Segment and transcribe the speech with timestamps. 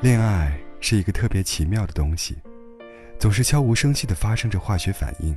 [0.00, 2.38] 恋爱是一个特别奇妙的东西，
[3.18, 5.36] 总是悄无声息地发生着化学反应。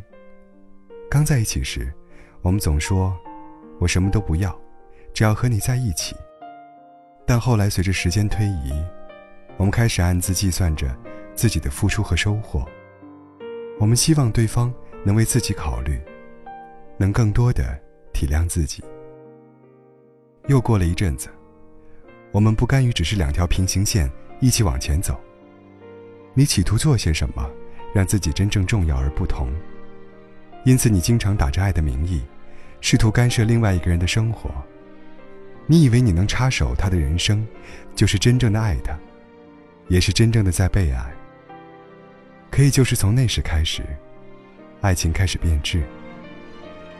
[1.09, 1.91] 刚在一起时，
[2.43, 3.17] 我们总说
[3.81, 4.55] ：“我什么都不要，
[5.15, 6.15] 只要和你在一起。”
[7.25, 8.71] 但后来随着时间推移，
[9.57, 10.95] 我们开始暗自计算着
[11.33, 12.63] 自己的付出和收获。
[13.79, 14.71] 我们希望对方
[15.03, 15.99] 能为自己考虑，
[16.99, 17.75] 能更多的
[18.13, 18.83] 体谅自己。
[20.45, 21.29] 又过了一阵子，
[22.31, 24.07] 我们不甘于只是两条平行线
[24.41, 25.17] 一起往前走。
[26.33, 27.49] 你企图做些什么，
[27.93, 29.49] 让自己真正重要而不同。
[30.65, 32.21] 因此，你经常打着爱的名义，
[32.81, 34.51] 试图干涉另外一个人的生活。
[35.67, 37.47] 你以为你能插手他的人生，
[37.95, 38.93] 就是真正的爱他，
[39.87, 41.11] 也是真正的在被爱。
[42.49, 43.83] 可以，就是从那时开始，
[44.81, 45.83] 爱情开始变质。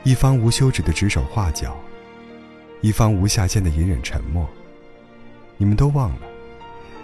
[0.04, 1.76] 一方无休止的指手画脚。
[2.80, 4.48] 一方无下限的隐忍沉默。
[5.56, 6.26] 你们都忘了，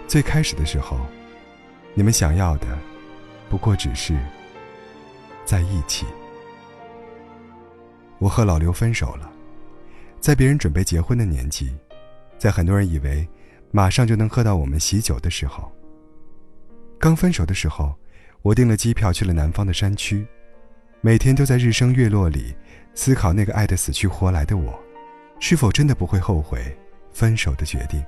[0.09, 0.97] 最开始的时候，
[1.93, 2.65] 你们想要的，
[3.47, 4.17] 不过只是
[5.45, 6.03] 在一起。
[8.17, 9.31] 我和老刘分手了，
[10.19, 11.71] 在别人准备结婚的年纪，
[12.39, 13.25] 在很多人以为
[13.69, 15.71] 马上就能喝到我们喜酒的时候。
[16.97, 17.95] 刚分手的时候，
[18.41, 20.25] 我订了机票去了南方的山区，
[21.01, 22.55] 每天都在日升月落里
[22.95, 24.73] 思考那个爱得死去活来的我。
[25.39, 26.75] 是否真的不会后悔
[27.13, 28.03] 分手的决定？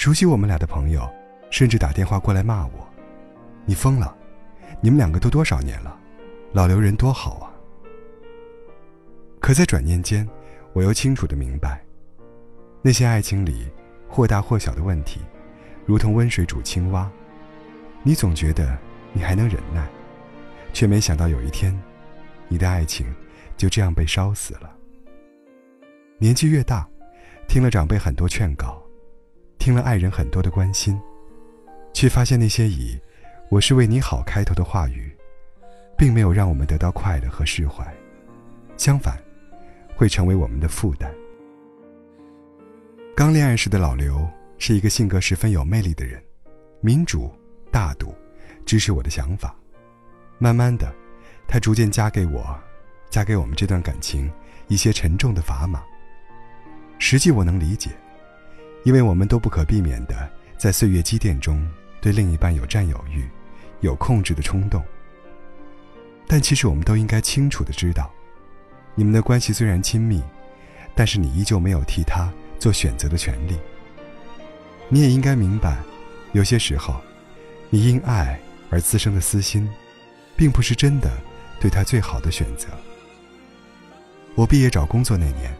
[0.00, 1.06] 熟悉我们俩的朋友，
[1.50, 2.88] 甚至打电话过来骂我
[3.68, 4.16] ：“你疯了！
[4.80, 5.94] 你们两个都多少年了？
[6.54, 7.52] 老刘人多好啊！”
[9.40, 10.26] 可在转念间，
[10.72, 11.84] 我又清楚的明白，
[12.80, 13.70] 那些爱情里
[14.08, 15.20] 或大或小的问题，
[15.84, 17.06] 如同温水煮青蛙，
[18.02, 18.74] 你总觉得
[19.12, 19.86] 你还能忍耐，
[20.72, 21.78] 却没想到有一天，
[22.48, 23.06] 你的爱情
[23.54, 24.74] 就这样被烧死了。
[26.16, 26.88] 年纪越大，
[27.46, 28.82] 听了长辈很多劝告，
[29.60, 30.98] 听了爱人很多的关心，
[31.92, 32.98] 却发现那些以
[33.50, 35.14] “我是为你好”开头的话语，
[35.98, 37.86] 并没有让我们得到快乐和释怀，
[38.78, 39.18] 相反，
[39.94, 41.12] 会成为我们的负担。
[43.14, 44.26] 刚恋爱时的老刘
[44.56, 46.20] 是一个性格十分有魅力的人，
[46.80, 47.30] 民主、
[47.70, 48.14] 大度，
[48.64, 49.54] 支持我的想法。
[50.38, 50.90] 慢慢的，
[51.46, 52.58] 他逐渐加给我，
[53.10, 54.32] 加给我们这段感情
[54.68, 55.84] 一些沉重的砝码。
[56.98, 57.90] 实际我能理解，
[58.82, 61.66] 因为我们都不可避免的在岁月积淀中
[62.00, 63.28] 对另一半有占有欲，
[63.80, 64.82] 有控制的冲动。
[66.26, 68.10] 但其实我们都应该清楚的知道，
[68.94, 70.22] 你们的关系虽然亲密，
[70.94, 73.58] 但是你依旧没有替他做选择的权利。
[74.88, 75.78] 你也应该明白，
[76.32, 77.00] 有些时候，
[77.68, 79.68] 你因爱而滋生的私心，
[80.36, 81.10] 并不是真的
[81.60, 82.68] 对他最好的选择。
[84.34, 85.54] 我毕业找工作那年。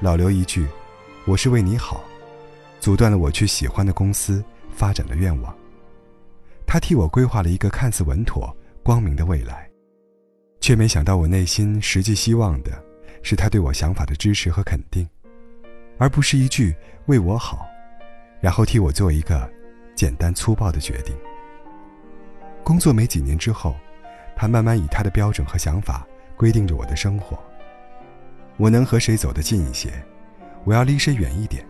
[0.00, 0.66] 老刘一句
[1.26, 2.04] ：“我是为你好”，
[2.80, 5.54] 阻断了我去喜欢的公司发展的愿望。
[6.66, 9.68] 他替我规划了一个看似稳妥、光明的未来，
[10.60, 12.70] 却没想到我内心实际希望的
[13.22, 15.08] 是他对我想法的支持和肯定，
[15.96, 16.74] 而不是一句
[17.06, 17.66] “为我好”，
[18.40, 19.50] 然后替我做一个
[19.94, 21.16] 简单粗暴的决定。
[22.62, 23.74] 工作没几年之后，
[24.36, 26.06] 他慢慢以他的标准和想法
[26.36, 27.38] 规定着我的生活。
[28.58, 29.90] 我能和谁走得近一些，
[30.64, 31.66] 我要离谁远一点。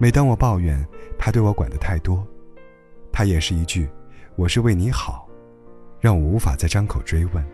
[0.00, 0.86] 每当我抱怨
[1.18, 2.24] 他对我管得太多，
[3.10, 3.88] 他也是一句
[4.36, 5.28] “我是为你好”，
[6.00, 7.44] 让我无法再张口追问。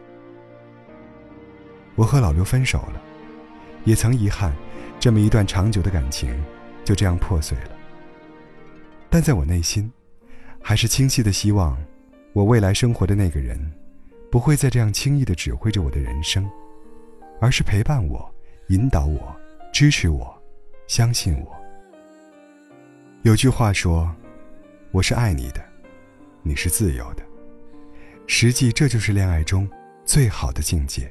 [1.94, 3.00] 我和老刘分手了，
[3.84, 4.52] 也曾遗憾，
[5.00, 6.38] 这么一段长久的感情
[6.84, 7.70] 就这样破碎了。
[9.08, 9.90] 但在我内心，
[10.60, 11.78] 还是清晰的希望，
[12.34, 13.58] 我未来生活的那个人，
[14.30, 16.46] 不会再这样轻易的指挥着我的人生。
[17.40, 18.30] 而是陪伴我，
[18.68, 19.34] 引导我，
[19.72, 20.36] 支持我，
[20.86, 21.63] 相信我。
[23.24, 24.14] 有句话说
[24.92, 25.64] ：“我是爱你的，
[26.42, 27.22] 你是自由的。”
[28.28, 29.66] 实际这就是恋爱中
[30.04, 31.10] 最好的境界。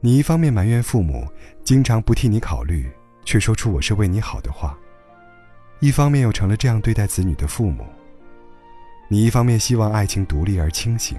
[0.00, 1.28] 你一方面埋怨父母
[1.62, 2.90] 经常不替你考虑，
[3.26, 4.74] 却说出“我是为你好”的话；
[5.80, 7.84] 一方面又成了这样对待子女的父母。
[9.06, 11.18] 你一方面希望爱情独立而清醒，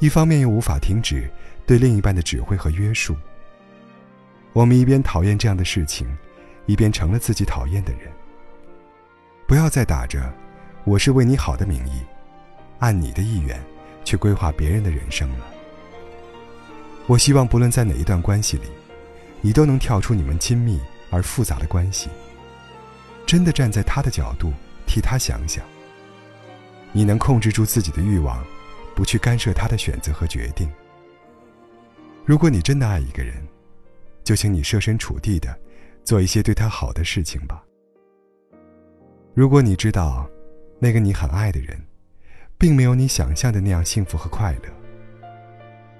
[0.00, 1.30] 一方面又无法停止。
[1.64, 3.14] 对另一半的指挥和约束，
[4.52, 6.18] 我们一边讨厌这样的事情，
[6.66, 8.10] 一边成了自己讨厌的人。
[9.52, 10.32] 不要再打着
[10.84, 12.00] “我是为你好”的名义，
[12.78, 13.62] 按你的意愿
[14.02, 15.44] 去规划别人的人生了。
[17.06, 18.62] 我希望不论在哪一段关系里，
[19.42, 22.08] 你都能跳出你们亲密而复杂的关系，
[23.26, 24.54] 真的站在他的角度
[24.86, 25.62] 替他想想。
[26.90, 28.42] 你能控制住自己的欲望，
[28.94, 30.66] 不去干涉他的选择和决定。
[32.24, 33.46] 如果你真的爱一个人，
[34.24, 35.54] 就请你设身处地的
[36.04, 37.62] 做一些对他好的事情吧。
[39.34, 40.28] 如果你知道，
[40.78, 41.80] 那个你很爱的人，
[42.58, 44.68] 并没有你想象的那样幸福和快乐，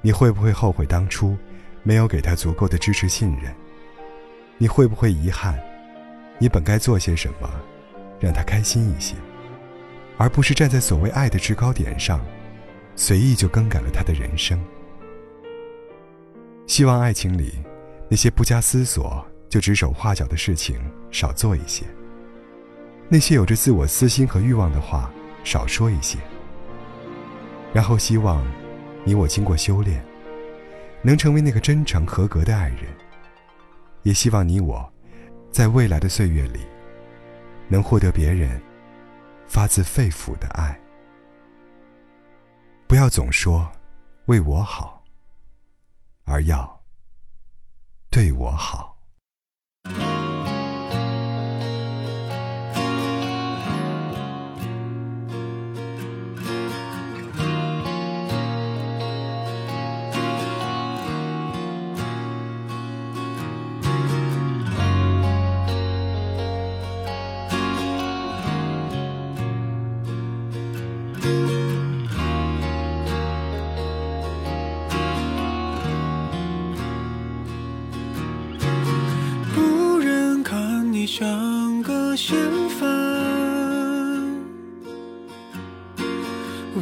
[0.03, 1.35] 你会不会后悔当初
[1.83, 3.51] 没有给他足够的支持信任？
[4.59, 5.59] 你会不会遗憾，
[6.39, 7.51] 你本该做些什么，
[8.21, 9.15] 让他开心一些，
[10.19, 12.21] 而不是站在所谓爱的制高点上，
[12.97, 14.63] 随意就更改了他的人生？
[16.67, 17.55] 希望爱情里，
[18.11, 20.79] 那些不加思索就指手画脚的事情
[21.11, 21.87] 少做一些。
[23.13, 25.13] 那些有着自我私心和欲望的话，
[25.45, 26.19] 少说一些。
[27.71, 28.43] 然后希望，
[29.05, 30.03] 你我经过修炼，
[31.03, 32.85] 能成为那个真诚合格的爱人。
[34.03, 34.91] 也希望你我，
[35.51, 36.61] 在未来的岁月里，
[37.69, 38.59] 能获得别人
[39.47, 40.81] 发自肺腑的爱。
[42.87, 43.71] 不要总说
[44.25, 45.05] 为我好，
[46.25, 46.81] 而要
[48.09, 48.97] 对我好。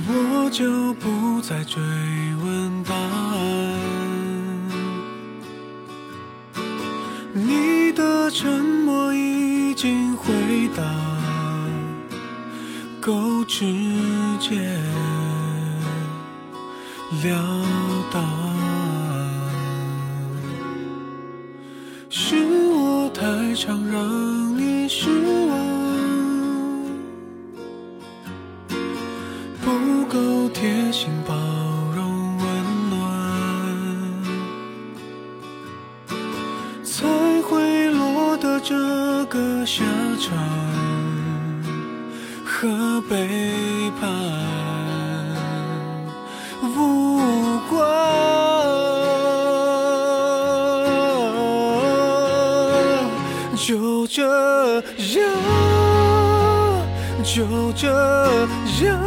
[0.09, 1.81] 我就不再追
[2.43, 3.39] 问答案。
[7.33, 10.33] 你的沉默已经回
[10.77, 10.83] 答，
[13.01, 13.65] 够直
[14.39, 14.79] 接
[17.23, 17.65] 了
[18.13, 18.23] 当。
[22.09, 22.37] 是
[22.69, 25.09] 我太常让你失
[25.47, 25.50] 望
[30.61, 31.35] 贴心包
[31.97, 32.45] 容温
[32.91, 33.01] 暖，
[36.85, 37.09] 才
[37.49, 38.77] 会落得这
[39.25, 39.83] 个下
[40.21, 40.37] 场
[42.45, 43.27] 和背
[43.99, 44.11] 叛
[46.77, 47.81] 无关。
[53.57, 54.23] 就这
[55.15, 55.25] 样，
[57.25, 57.89] 就这
[58.85, 59.01] 样，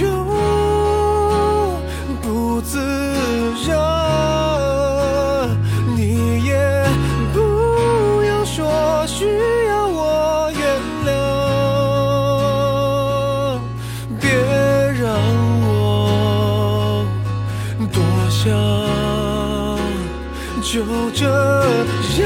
[0.00, 0.08] 用
[2.20, 2.78] 不自
[3.66, 3.70] 然，
[5.96, 6.52] 你也
[7.32, 7.40] 不
[8.22, 9.38] 用说需
[9.68, 10.60] 要我原
[11.06, 11.10] 谅，
[14.20, 14.24] 别
[15.00, 15.10] 让
[15.66, 17.04] 我
[17.92, 17.96] 多
[18.30, 18.40] 想。
[20.62, 20.72] 就
[21.12, 21.20] 这
[22.22, 22.24] 样，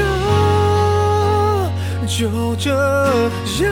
[2.07, 2.65] 就这
[3.61, 3.67] 样，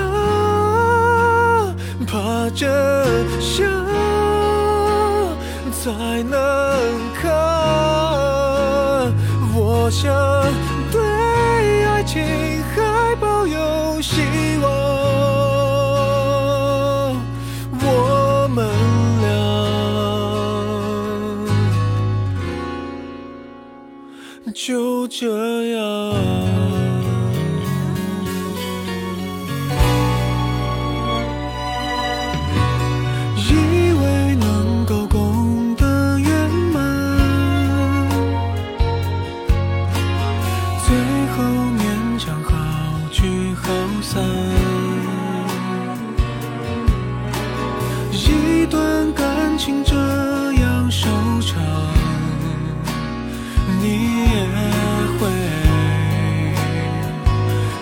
[2.05, 2.69] 怕真
[3.41, 3.65] 相
[5.71, 6.39] 才能
[7.15, 7.31] 看。
[9.53, 10.13] 我想
[10.91, 11.01] 对
[11.85, 12.44] 爱情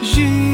[0.03, 0.52] 续